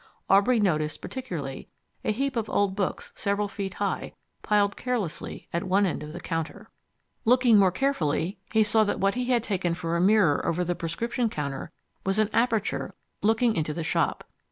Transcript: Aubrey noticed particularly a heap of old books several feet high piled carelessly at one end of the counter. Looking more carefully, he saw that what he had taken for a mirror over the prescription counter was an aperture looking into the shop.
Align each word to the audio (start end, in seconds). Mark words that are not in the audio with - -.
Aubrey 0.31 0.59
noticed 0.59 0.99
particularly 0.99 1.67
a 2.03 2.11
heap 2.11 2.35
of 2.35 2.49
old 2.49 2.75
books 2.75 3.11
several 3.13 3.47
feet 3.47 3.75
high 3.75 4.13
piled 4.41 4.75
carelessly 4.75 5.47
at 5.53 5.65
one 5.65 5.85
end 5.85 6.01
of 6.01 6.11
the 6.11 6.19
counter. 6.19 6.71
Looking 7.23 7.59
more 7.59 7.69
carefully, 7.71 8.39
he 8.51 8.63
saw 8.63 8.83
that 8.85 8.99
what 8.99 9.13
he 9.13 9.25
had 9.25 9.43
taken 9.43 9.75
for 9.75 9.95
a 9.95 10.01
mirror 10.01 10.43
over 10.43 10.63
the 10.63 10.73
prescription 10.73 11.29
counter 11.29 11.71
was 12.03 12.17
an 12.17 12.31
aperture 12.33 12.95
looking 13.21 13.55
into 13.55 13.75
the 13.75 13.83
shop. 13.83 14.23